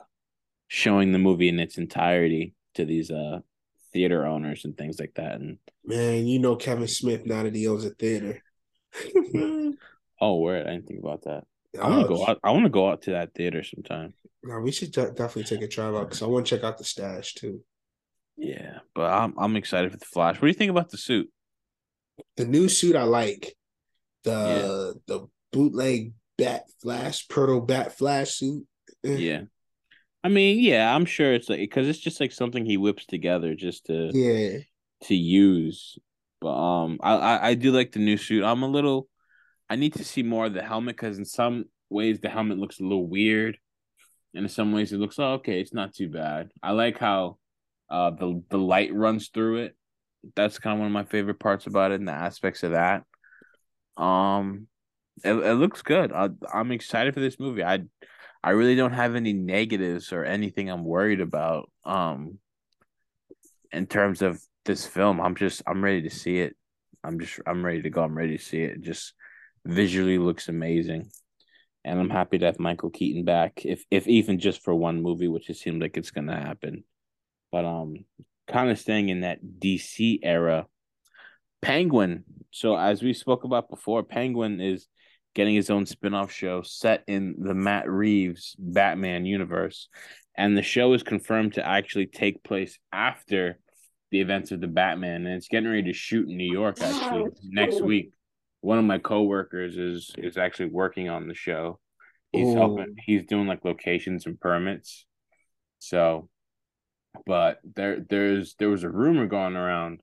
[0.68, 3.40] showing the movie in its entirety to these uh
[3.94, 5.40] theater owners and things like that.
[5.40, 8.42] And man, you know Kevin Smith now that he owns a theater.
[10.20, 10.66] oh, word!
[10.66, 11.44] I didn't think about that.
[11.80, 12.38] I want to go out.
[12.44, 14.12] I want to go out to that theater sometime.
[14.42, 16.84] No, we should definitely take a drive out because I want to check out the
[16.84, 17.62] stash too.
[18.38, 20.36] Yeah, but I'm I'm excited for the Flash.
[20.36, 21.28] What do you think about the suit?
[22.36, 23.54] The new suit I like.
[24.22, 25.00] The yeah.
[25.06, 28.64] the bootleg Bat Flash, proto Bat Flash suit.
[29.04, 29.16] Eh.
[29.16, 29.40] Yeah.
[30.22, 33.54] I mean, yeah, I'm sure it's like because it's just like something he whips together
[33.54, 34.58] just to yeah
[35.04, 35.98] to use.
[36.40, 38.44] But um, I, I I do like the new suit.
[38.44, 39.08] I'm a little.
[39.68, 42.78] I need to see more of the helmet because in some ways the helmet looks
[42.78, 43.58] a little weird,
[44.34, 45.60] and in some ways it looks oh, okay.
[45.60, 46.50] It's not too bad.
[46.62, 47.38] I like how
[47.90, 49.76] uh, the the light runs through it.
[50.34, 53.04] That's kind of one of my favorite parts about it, and the aspects of that.
[54.02, 54.66] Um,
[55.24, 56.12] it, it looks good.
[56.12, 57.64] I, I'm excited for this movie.
[57.64, 57.80] I
[58.42, 61.70] I really don't have any negatives or anything I'm worried about.
[61.84, 62.38] Um,
[63.72, 66.56] in terms of this film, I'm just I'm ready to see it.
[67.02, 68.02] I'm just I'm ready to go.
[68.02, 68.76] I'm ready to see it.
[68.76, 69.14] it just
[69.64, 71.10] visually looks amazing,
[71.84, 73.64] and I'm happy to have Michael Keaton back.
[73.64, 76.84] If if even just for one movie, which it seems like it's gonna happen.
[77.50, 78.04] But um,
[78.46, 80.66] kind of staying in that DC era,
[81.62, 82.24] Penguin.
[82.50, 84.86] So as we spoke about before, Penguin is
[85.34, 89.88] getting his own spin-off show set in the Matt Reeves Batman universe.
[90.36, 93.58] And the show is confirmed to actually take place after
[94.10, 95.26] the events of the Batman.
[95.26, 98.12] And it's getting ready to shoot in New York actually next week.
[98.60, 101.78] One of my coworkers is is actually working on the show.
[102.32, 102.56] He's Ooh.
[102.56, 105.06] helping he's doing like locations and permits.
[105.78, 106.28] So
[107.26, 110.00] but there there's there was a rumor going around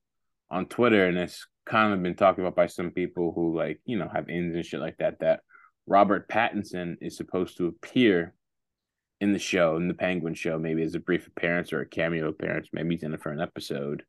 [0.50, 3.98] on Twitter, and it's kind of been talked about by some people who like you
[3.98, 5.20] know have ins and shit like that.
[5.20, 5.42] That
[5.88, 8.34] Robert Pattinson is supposed to appear
[9.22, 12.28] in the show, in the Penguin show, maybe as a brief appearance or a cameo
[12.28, 12.70] appearance.
[12.74, 14.04] Maybe he's in it for an episode.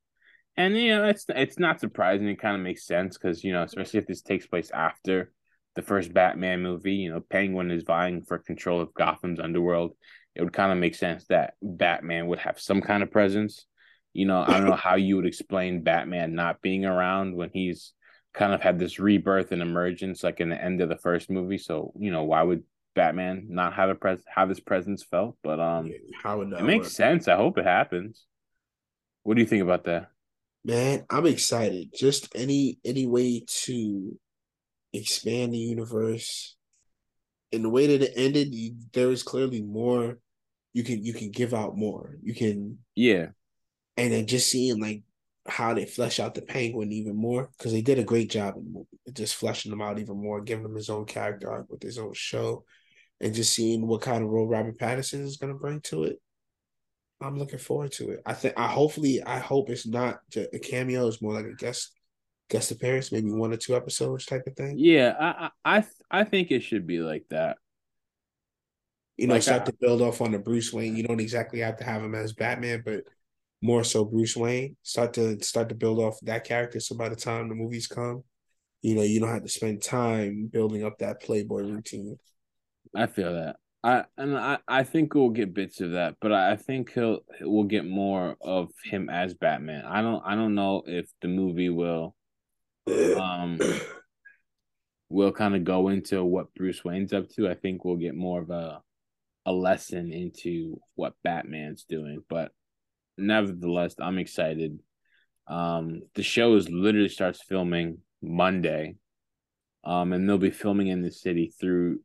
[0.56, 2.28] And you know, it's it's not surprising.
[2.28, 5.32] It kind of makes sense because you know, especially if this takes place after
[5.74, 6.94] the first Batman movie.
[6.94, 9.92] You know, Penguin is vying for control of Gotham's underworld,
[10.36, 13.66] it would kind of make sense that Batman would have some kind of presence.
[14.12, 17.92] You know, I don't know how you would explain Batman not being around when he's
[18.34, 21.58] kind of had this rebirth and emergence like in the end of the first movie.
[21.58, 25.36] So, you know, why would Batman not have a pres have his presence felt?
[25.42, 25.90] But um
[26.22, 26.92] how would that it makes work?
[26.92, 27.28] sense.
[27.28, 28.24] I hope it happens.
[29.22, 30.08] What do you think about that?
[30.64, 31.94] Man, I'm excited.
[31.94, 34.18] Just any any way to
[34.92, 36.56] expand the universe.
[37.52, 38.54] In the way that it ended,
[38.92, 40.18] there is clearly more
[40.76, 42.18] you can you can give out more.
[42.22, 43.28] You can yeah,
[43.96, 45.04] and then just seeing like
[45.48, 48.84] how they flesh out the penguin even more because they did a great job in
[49.14, 52.12] just fleshing them out even more, giving him his own character arc with his own
[52.12, 52.62] show,
[53.22, 56.20] and just seeing what kind of role Robert Pattinson is going to bring to it.
[57.22, 58.20] I'm looking forward to it.
[58.26, 61.08] I think I hopefully I hope it's not a cameo.
[61.08, 61.90] It's more like a guest
[62.50, 64.74] guest appearance, maybe one or two episodes type of thing.
[64.76, 67.56] Yeah, I I I think it should be like that
[69.16, 70.96] you know, like start I, to build off on the Bruce Wayne.
[70.96, 73.04] You don't exactly have to have him as Batman, but
[73.62, 74.76] more so Bruce Wayne.
[74.82, 76.80] Start to start to build off that character.
[76.80, 78.22] So by the time the movies come,
[78.82, 82.18] you know, you don't have to spend time building up that Playboy routine.
[82.94, 83.56] I feel that.
[83.82, 87.64] I and I, I think we'll get bits of that, but I think he'll we'll
[87.64, 89.84] get more of him as Batman.
[89.84, 92.14] I don't I don't know if the movie will
[92.88, 93.58] um
[95.08, 97.48] will kind of go into what Bruce Wayne's up to.
[97.48, 98.82] I think we'll get more of a
[99.46, 102.22] a lesson into what Batman's doing.
[102.28, 102.50] But
[103.16, 104.80] nevertheless, I'm excited.
[105.46, 108.96] Um, the show is literally starts filming Monday,
[109.84, 112.00] um, and they'll be filming in the city through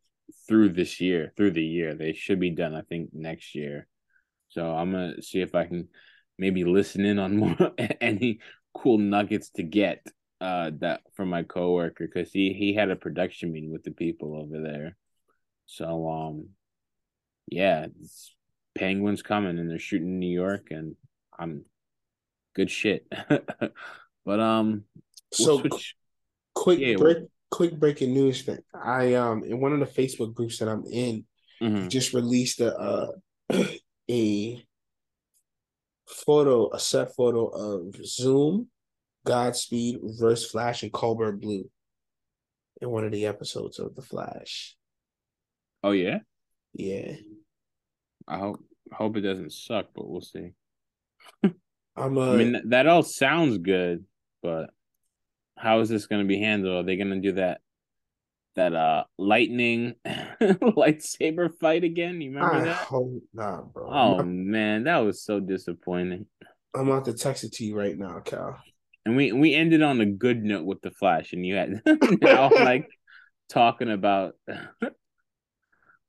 [0.47, 1.95] through this year, through the year.
[1.95, 3.87] They should be done, I think, next year.
[4.49, 5.89] So I'm gonna see if I can
[6.37, 8.39] maybe listen in on more any
[8.73, 10.05] cool nuggets to get
[10.39, 14.35] uh that from my coworker because he he had a production meeting with the people
[14.35, 14.95] over there.
[15.65, 16.49] So um
[17.51, 17.87] yeah,
[18.75, 20.95] Penguins coming and they're shooting New York and
[21.37, 21.65] I'm
[22.55, 23.05] good shit.
[24.25, 24.85] but um
[25.33, 25.95] so switch.
[26.55, 27.17] quick yeah, break,
[27.51, 28.59] quick breaking news thing.
[28.73, 31.25] I um in one of the Facebook groups that I'm in
[31.61, 31.89] mm-hmm.
[31.89, 33.11] just released a uh,
[34.09, 34.65] a
[36.07, 38.67] photo, a set photo of Zoom,
[39.25, 41.69] Godspeed, Reverse Flash, and Cobalt Blue
[42.81, 44.75] in one of the episodes of The Flash.
[45.83, 46.19] Oh yeah?
[46.73, 47.13] Yeah.
[48.31, 48.63] I hope
[48.93, 50.51] hope it doesn't suck, but we'll see.
[51.97, 54.05] I'm a, I mean, that all sounds good,
[54.41, 54.69] but
[55.57, 56.77] how is this going to be handled?
[56.77, 57.59] Are they going to do that
[58.55, 62.21] that uh lightning lightsaber fight again?
[62.21, 62.75] You remember I that?
[62.75, 63.89] hope not, bro.
[63.91, 66.25] Oh man, that was so disappointing.
[66.73, 68.57] I'm about to text it to you right now, Cal.
[69.05, 71.81] And we we ended on a good note with the Flash, and you had
[72.21, 72.87] now like
[73.49, 74.35] talking about.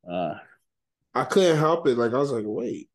[0.08, 0.34] uh
[1.14, 1.98] I couldn't help it.
[1.98, 2.88] Like I was like, wait,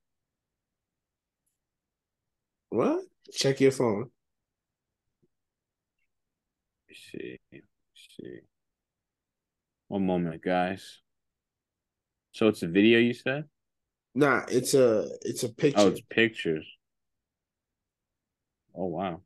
[2.69, 3.01] what?
[3.31, 4.09] Check your phone.
[7.11, 8.39] see, see.
[9.87, 10.99] One moment, guys.
[12.31, 13.45] So it's a video you said?
[14.13, 15.79] Nah, it's a it's a oh, picture.
[15.79, 16.67] Oh, it's pictures.
[18.75, 19.21] Oh wow.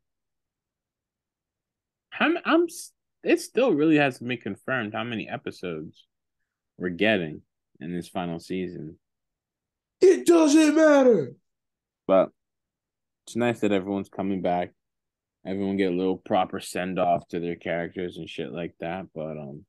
[2.18, 2.66] I'm, I'm
[3.24, 6.06] it still really has to be confirmed how many episodes
[6.76, 7.42] we're getting
[7.80, 8.98] in this final season.
[10.00, 11.32] It doesn't matter.
[12.06, 12.30] But
[13.26, 14.72] it's nice that everyone's coming back.
[15.46, 19.06] Everyone get a little proper send off to their characters and shit like that.
[19.14, 19.64] But um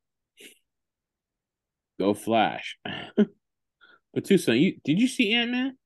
[2.00, 2.78] go Flash.
[3.16, 5.78] but Tucson, you did you see Ant Man?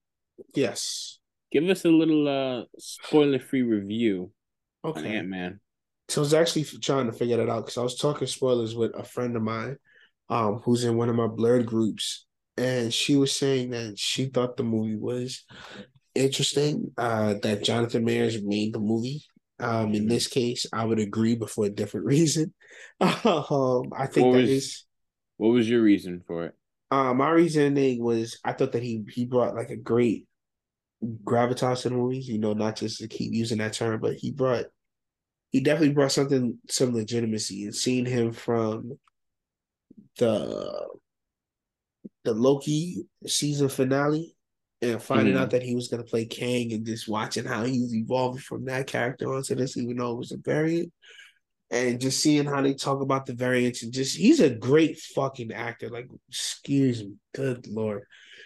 [0.54, 1.20] Yes.
[1.52, 4.32] Give us a little uh spoiler free review
[4.84, 5.18] okay.
[5.18, 5.60] Ant Man.
[6.10, 8.96] So I was actually trying to figure that out because I was talking spoilers with
[8.96, 9.78] a friend of mine,
[10.30, 12.26] um, who's in one of my blurred groups,
[12.58, 15.46] and she was saying that she thought the movie was
[16.16, 16.92] interesting.
[16.98, 19.24] Uh, that Jonathan Majors made the movie.
[19.60, 22.54] Um, in this case, I would agree, but for a different reason.
[23.00, 24.86] um, I think what that was, is.
[25.38, 26.54] What was your reason for it?
[26.90, 30.26] Uh, my reasoning was I thought that he he brought like a great
[31.24, 32.20] gravitas to the movie.
[32.20, 34.66] You know, not just to keep using that term, but he brought
[35.52, 38.98] he definitely brought something some legitimacy and seeing him from
[40.18, 40.88] the
[42.24, 44.36] the Loki season finale
[44.82, 45.38] and finding Mhm.
[45.38, 48.86] out that he was gonna play Kang and just watching how he's evolving from that
[48.88, 50.92] character onto this, even though it was a variant.
[51.70, 55.52] And just seeing how they talk about the variants and just he's a great fucking
[55.52, 55.90] actor.
[55.90, 58.04] Like, excuse me, good lord.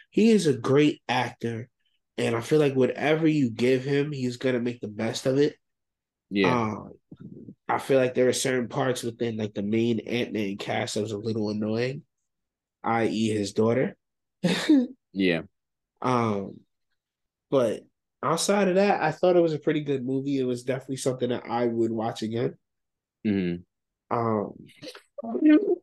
[0.10, 1.70] He is a great actor.
[2.18, 5.56] And I feel like whatever you give him, he's gonna make the best of it.
[6.32, 6.72] Yeah.
[6.72, 6.94] Um,
[7.68, 11.02] I feel like there are certain parts within like the main Ant Man cast that
[11.02, 12.04] was a little annoying,
[12.84, 13.96] i.e., his daughter.
[15.14, 15.42] yeah.
[16.02, 16.60] um,
[17.52, 17.82] but
[18.24, 20.40] outside of that, I thought it was a pretty good movie.
[20.40, 22.56] It was definitely something that I would watch again.
[23.24, 23.56] hmm
[24.10, 24.54] Um,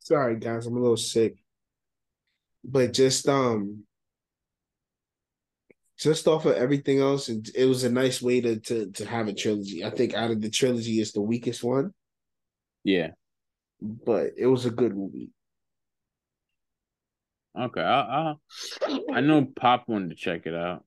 [0.00, 1.36] sorry guys, I'm a little sick,
[2.64, 3.84] but just um,
[5.98, 9.28] just off of everything else, it, it was a nice way to to to have
[9.28, 9.84] a trilogy.
[9.84, 11.92] I think out of the trilogy, it's the weakest one,
[12.84, 13.12] Yeah.
[13.80, 15.30] but it was a good movie.
[17.58, 17.80] Okay.
[17.80, 20.84] I, I I know Pop wanted to check it out.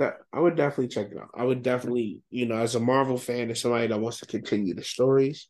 [0.00, 1.30] I would definitely check it out.
[1.34, 4.74] I would definitely, you know, as a Marvel fan and somebody that wants to continue
[4.74, 5.48] the stories,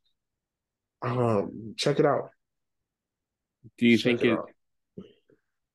[1.03, 2.31] um, check it out.
[3.79, 4.33] Do you Check think it?
[4.33, 4.51] out.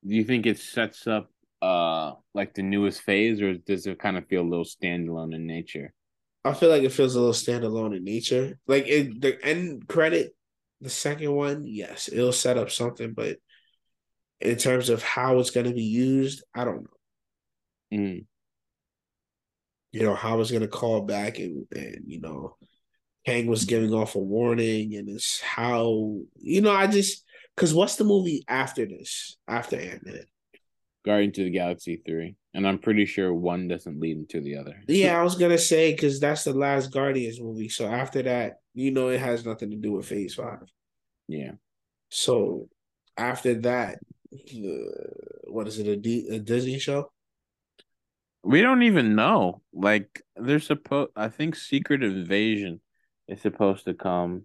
[0.06, 1.31] Do you think it sets up
[1.62, 5.46] uh like the newest phase, or does it kind of feel a little standalone in
[5.46, 5.94] nature?
[6.44, 8.58] I feel like it feels a little standalone in nature.
[8.66, 10.34] Like it, the end credit,
[10.80, 13.36] the second one, yes, it'll set up something, but
[14.40, 17.98] in terms of how it's going to be used, I don't know.
[17.98, 18.26] Mm.
[19.92, 22.56] You know how it's going to call back, and and you know,
[23.26, 26.72] Kang was giving off a warning, and it's how you know.
[26.72, 29.36] I just because what's the movie after this?
[29.46, 30.24] After Ant Man?
[31.04, 34.80] Guardians of the Galaxy three, and I'm pretty sure one doesn't lead into the other.
[34.86, 37.68] Yeah, I was gonna say because that's the last Guardians movie.
[37.68, 40.62] So after that, you know, it has nothing to do with Phase Five.
[41.28, 41.52] Yeah.
[42.10, 42.68] So
[43.16, 43.98] after that,
[44.32, 45.86] uh, what is it?
[45.88, 47.10] A, D- a Disney show?
[48.44, 49.62] We don't even know.
[49.72, 51.10] Like they're supposed.
[51.16, 52.80] I think Secret Invasion
[53.28, 54.44] is supposed to come,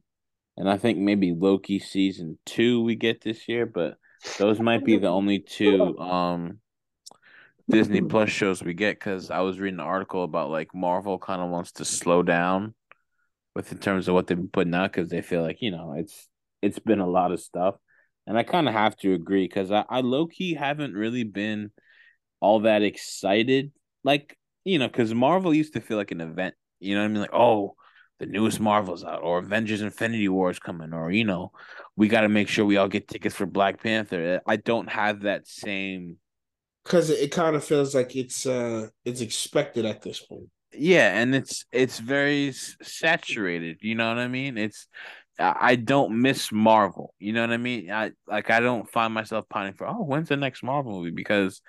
[0.56, 3.66] and I think maybe Loki season two we get this year.
[3.66, 3.98] But
[4.38, 6.60] those might be the only two um
[7.70, 8.98] Disney Plus shows we get.
[8.98, 12.74] Because I was reading an article about like Marvel kind of wants to slow down
[13.56, 15.94] with in terms of what they've been putting out because they feel like you know
[15.98, 16.30] it's
[16.62, 17.76] it's been a lot of stuff,
[18.26, 21.72] and I kind of have to agree because I I low key haven't really been
[22.40, 23.72] all that excited
[24.04, 27.10] like you know because marvel used to feel like an event you know what i
[27.10, 27.76] mean like oh
[28.20, 31.52] the newest marvel's out or avengers infinity war is coming or you know
[31.96, 35.22] we got to make sure we all get tickets for black panther i don't have
[35.22, 36.18] that same
[36.84, 40.50] Because it, it kind of feels like it's uh it's expected at this point.
[40.74, 42.52] yeah and it's it's very
[42.82, 44.88] saturated you know what i mean it's
[45.40, 47.14] I I don't miss Marvel.
[47.20, 47.92] You know what I mean?
[47.92, 51.62] I like I don't find myself pining for oh when's the next Marvel movie because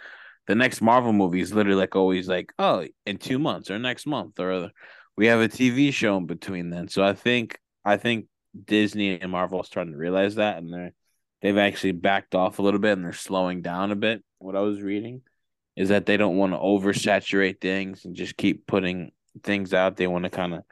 [0.47, 4.07] the next Marvel movie is literally like always like, oh, in two months or next
[4.07, 4.71] month or
[5.19, 6.87] we have a TV show in between then.
[6.87, 8.27] So I think I think
[8.64, 10.93] Disney and Marvel are starting to realize that and they're
[11.43, 14.23] they've actually backed off a little bit and they're slowing down a bit.
[14.39, 15.23] What I was reading
[15.75, 19.11] is that they don't want to oversaturate things and just keep putting
[19.43, 19.97] things out.
[19.97, 20.62] They want to kind of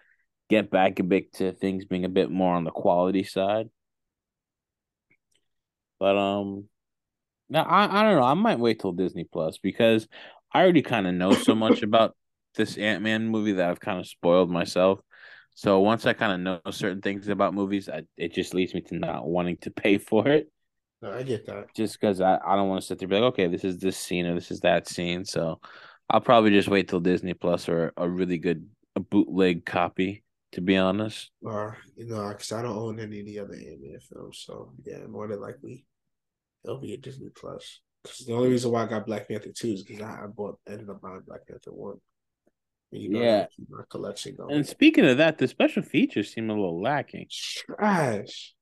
[0.48, 3.68] get back a bit to things being a bit more on the quality side.
[5.98, 6.68] But um
[7.48, 10.06] now I, I don't know, I might wait till Disney Plus because
[10.52, 12.14] I already kind of know so much about
[12.56, 15.00] this Ant Man movie that I've kind of spoiled myself.
[15.54, 18.82] So once I kind of know certain things about movies, I, it just leads me
[18.82, 20.50] to not wanting to pay for it.
[21.02, 21.74] No, I get that.
[21.74, 23.78] Just because I, I don't want to sit there and be like, okay, this is
[23.78, 25.24] this scene or this is that scene.
[25.24, 25.60] So
[26.08, 30.60] I'll probably just wait till Disney Plus or a really good a bootleg copy, to
[30.60, 31.30] be honest.
[31.42, 35.06] Or you know, because I don't own any of the other Ant-Man films, so yeah,
[35.06, 35.84] more than likely
[36.64, 37.80] it'll be a Disney Plus.
[38.02, 40.58] Because the only reason why I got Black Panther two is because I, I bought
[40.68, 41.98] ended up buying Black Panther one.
[42.96, 44.54] You know, yeah, my collection going.
[44.54, 47.26] And speaking of that, the special features seem a little lacking.
[47.30, 48.54] Trash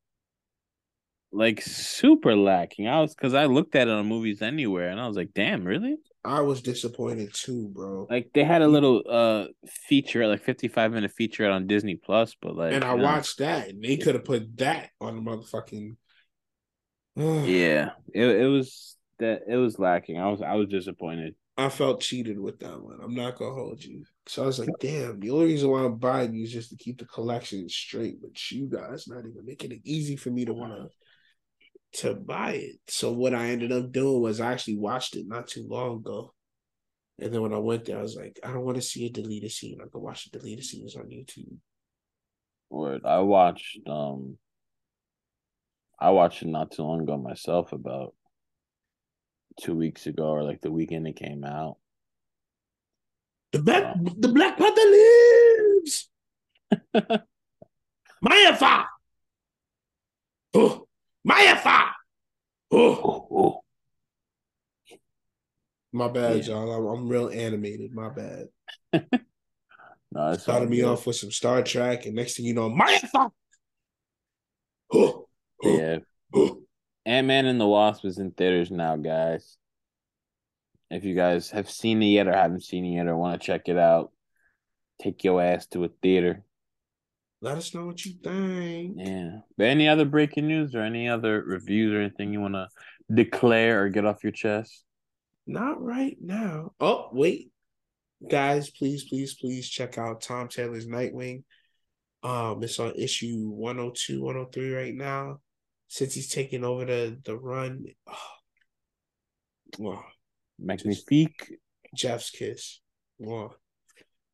[1.35, 2.87] like super lacking.
[2.89, 5.65] I was because I looked at it on movies anywhere, and I was like, "Damn,
[5.65, 8.07] really?" I was disappointed too, bro.
[8.09, 12.35] Like they had a little uh feature, like fifty five minute feature on Disney Plus,
[12.41, 13.03] but like, and I know.
[13.03, 15.97] watched that, and they could have put that on the motherfucking.
[17.17, 20.19] yeah, it it was that it was lacking.
[20.19, 21.35] I was I was disappointed.
[21.57, 22.99] I felt cheated with that one.
[23.03, 24.05] I'm not gonna hold you.
[24.27, 26.77] So I was like, damn, the only reason why I'm buying you is just to
[26.77, 28.21] keep the collection straight.
[28.21, 30.89] But you guys not even making it easy for me to want to
[32.01, 32.77] to buy it.
[32.89, 36.35] So what I ended up doing was I actually watched it not too long ago.
[37.21, 39.11] And then when I went there, I was like, I don't want to see a
[39.11, 39.79] deleted scene.
[39.81, 41.57] I can watch the deleted scenes on YouTube.
[42.69, 43.03] Word.
[43.05, 44.39] I watched um
[46.01, 48.15] I watched it not too long ago myself about
[49.61, 51.77] two weeks ago or like the weekend it came out.
[53.53, 56.11] The Black um, the Black Panther lives.
[58.21, 58.85] Maya
[60.55, 60.87] Oh
[61.25, 61.91] Maya
[62.71, 63.29] Oh.
[63.31, 63.61] oh.
[65.93, 66.55] My bad, yeah.
[66.55, 66.73] y'all.
[66.73, 67.95] I'm, I'm, real animated.
[67.95, 68.49] My bad.
[70.13, 70.87] no, Started me good.
[70.87, 72.99] off with some Star Trek, and next thing you know, Maya
[74.93, 75.29] Oh.
[75.63, 75.99] Yeah.
[77.07, 79.57] Ant Man and the Wasp is in theaters now, guys.
[80.91, 83.47] If you guys have seen it yet or haven't seen it yet or want to
[83.47, 84.13] check it out,
[85.03, 86.45] take your ass to a theater.
[87.41, 88.97] Let us know what you think.
[88.97, 89.41] Yeah.
[89.59, 92.69] But any other breaking news or any other reviews or anything you want to
[93.13, 94.85] declare or get off your chest?
[95.47, 96.73] Not right now.
[96.81, 97.51] Oh, wait.
[98.31, 101.43] Guys, please, please, please check out Tom Taylor's Nightwing.
[102.23, 105.41] Um, it's on issue 102, 103 right now.
[105.95, 107.85] Since he's taking over the the run.
[108.09, 108.33] Oh,
[109.79, 110.05] wow.
[110.59, 111.53] Magnifique.
[111.95, 112.81] Jeff's kiss.
[113.17, 113.53] Wow.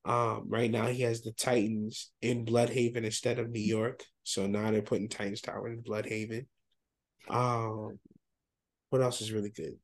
[0.07, 4.03] Um, right now he has the Titans in Blüdhaven instead of New York.
[4.23, 6.47] So now they're putting Titans Tower in Blüdhaven.
[7.29, 7.99] Um,
[8.89, 9.75] what else is really good?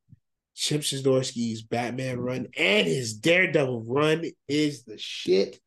[0.54, 5.60] Chip Zdarsky's Batman run and his Daredevil run is the shit.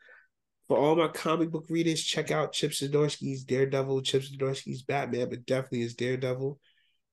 [0.70, 5.46] For all my comic book readers, check out Chip Zdarsky's Daredevil, Chip Zdarsky's Batman, but
[5.48, 6.60] definitely his Daredevil.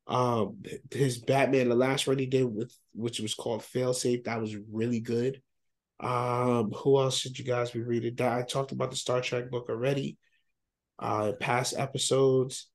[0.07, 4.54] Um, his Batman, the last run he did with which was called Failsafe, that was
[4.70, 5.40] really good.
[5.98, 8.14] Um, who else should you guys be reading?
[8.20, 10.18] I talked about the Star Trek book already.
[10.98, 12.68] Uh, past episodes.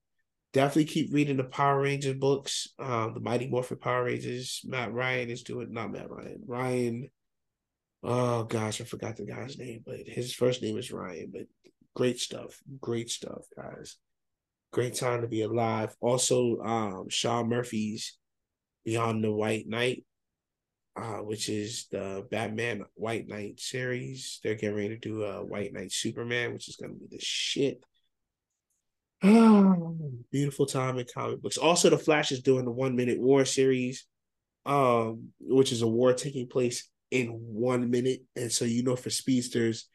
[0.53, 2.69] Definitely keep reading the Power Rangers books.
[2.79, 4.61] Um, the Mighty Morphin Power Rangers.
[4.65, 6.41] Matt Ryan is doing not Matt Ryan.
[6.45, 7.09] Ryan.
[8.03, 11.31] Oh gosh, I forgot the guy's name, but his first name is Ryan.
[11.31, 11.43] But
[11.95, 12.59] great stuff.
[12.79, 13.97] Great stuff, guys.
[14.71, 15.95] Great time to be alive.
[16.01, 18.17] Also, um, Sean Murphy's
[18.83, 20.05] Beyond the White Knight
[20.95, 24.39] uh, which is the Batman White Knight series.
[24.43, 27.83] They're getting ready to do a White Knight Superman, which is to be the shit.
[30.31, 31.57] Beautiful time in comic books.
[31.57, 34.05] Also, the Flash is doing the One Minute War series,
[34.65, 38.21] um, which is a war taking place in one minute.
[38.35, 39.87] And so, you know, for speedsters,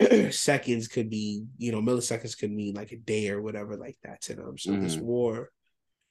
[0.30, 4.22] seconds could be, you know, milliseconds could mean like a day or whatever like that
[4.22, 4.56] to them.
[4.56, 4.84] So, mm-hmm.
[4.84, 5.50] this war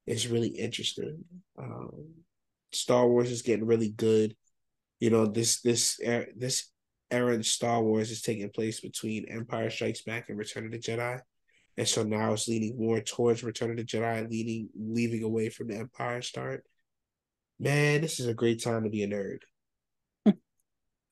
[0.06, 1.24] is really interesting.
[1.58, 2.14] Um,
[2.74, 4.36] Star Wars is getting really good.
[5.00, 6.00] You know, this this
[6.36, 6.70] this
[7.10, 10.80] era in Star Wars is taking place between Empire Strikes Back and Return of the
[10.80, 11.20] Jedi.
[11.78, 15.68] And so now it's leaning more towards Return of the Jedi, leading leaving away from
[15.68, 16.64] the Empire start.
[17.60, 19.40] Man, this is a great time to be a nerd.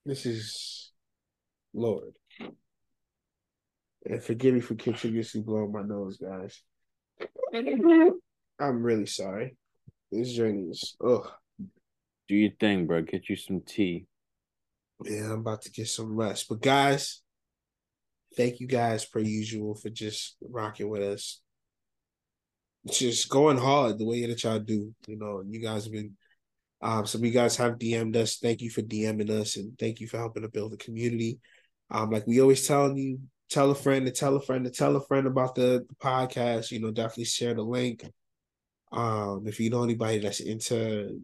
[0.10, 0.92] This is
[1.74, 2.14] Lord.
[4.06, 6.64] And forgive me for continuously blowing my nose, guys.
[7.54, 9.56] I'm really sorry.
[10.12, 11.30] This journey is ugh.
[12.28, 13.04] Do your thing, bro.
[13.04, 14.08] Get you some tea.
[15.04, 16.48] Yeah, I'm about to get some rest.
[16.50, 17.22] But guys,
[18.36, 21.42] thank you guys per usual for just rocking with us.
[22.90, 24.94] Just going hard the way that y'all do.
[25.08, 26.16] You know, you guys have been
[26.82, 28.38] um, some of you guys have DM'd us.
[28.38, 31.40] Thank you for DMing us and thank you for helping to build the community.
[31.92, 33.20] Um, like we always tell you,
[33.50, 36.72] tell a friend to tell a friend to tell a friend about the, the podcast.
[36.72, 38.06] You know, definitely share the link.
[38.92, 41.22] Um, if you know anybody that's into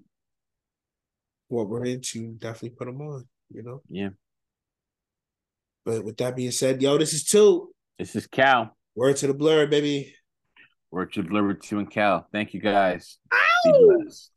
[1.48, 3.28] what we're into, definitely put them on.
[3.54, 3.82] You know.
[3.90, 4.10] Yeah.
[5.86, 7.72] But with that being said, yo, this is two.
[8.00, 8.76] This is Cal.
[8.96, 10.16] Word to the blur, baby.
[10.90, 12.28] Word to the blur with two and Cal.
[12.32, 13.20] Thank you guys.
[13.32, 13.38] Ow!
[13.66, 14.35] Be blessed.